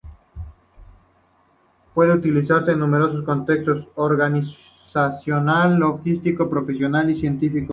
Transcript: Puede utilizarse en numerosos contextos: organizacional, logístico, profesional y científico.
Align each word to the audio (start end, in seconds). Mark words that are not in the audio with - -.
Puede 1.93 2.11
utilizarse 2.11 2.71
en 2.71 2.79
numerosos 2.79 3.23
contextos: 3.23 3.87
organizacional, 3.93 5.77
logístico, 5.77 6.49
profesional 6.49 7.11
y 7.11 7.15
científico. 7.17 7.69